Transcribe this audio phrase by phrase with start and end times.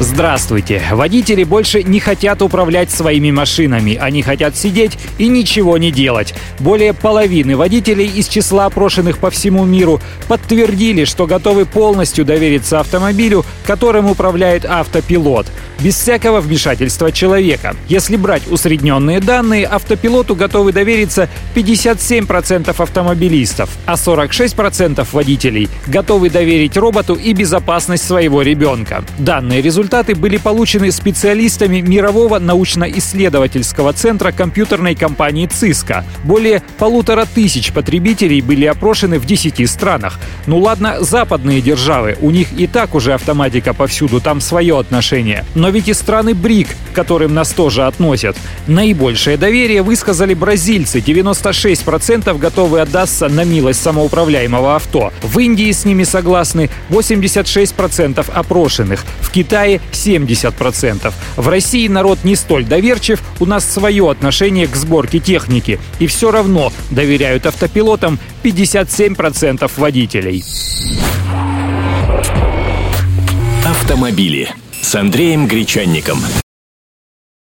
[0.00, 0.82] Здравствуйте.
[0.90, 3.94] Водители больше не хотят управлять своими машинами.
[3.94, 6.34] Они хотят сидеть и ничего не делать.
[6.58, 13.44] Более половины водителей из числа опрошенных по всему миру подтвердили, что готовы полностью довериться автомобилю,
[13.64, 15.46] которым управляет автопилот
[15.80, 17.74] без всякого вмешательства человека.
[17.88, 27.14] Если брать усредненные данные, автопилоту готовы довериться 57% автомобилистов, а 46% водителей готовы доверить роботу
[27.14, 29.04] и безопасность своего ребенка.
[29.18, 29.81] Данные результаты
[30.14, 36.04] были получены специалистами Мирового научно-исследовательского центра компьютерной компании ЦИСКО.
[36.24, 40.18] Более полутора тысяч потребителей были опрошены в 10 странах.
[40.46, 45.44] Ну ладно, западные державы, у них и так уже автоматика повсюду, там свое отношение.
[45.54, 48.36] Но ведь и страны БРИК, к которым нас тоже относят.
[48.66, 51.00] Наибольшее доверие высказали бразильцы.
[51.00, 55.12] 96% готовы отдаться на милость самоуправляемого авто.
[55.22, 59.04] В Индии с ними согласны 86% опрошенных.
[59.20, 59.30] В
[59.72, 61.12] Китае 70%.
[61.36, 65.78] В России народ не столь доверчив, у нас свое отношение к сборке техники.
[65.98, 70.44] И все равно доверяют автопилотам 57% водителей.
[73.64, 74.50] Автомобили
[74.80, 76.18] с Андреем Гречанником.